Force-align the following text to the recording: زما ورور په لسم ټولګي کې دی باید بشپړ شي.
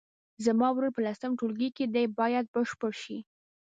زما 0.45 0.67
ورور 0.71 0.91
په 0.95 1.01
لسم 1.07 1.31
ټولګي 1.39 1.69
کې 1.77 1.85
دی 1.93 2.05
باید 2.19 2.45
بشپړ 2.53 2.91
شي. 3.03 3.17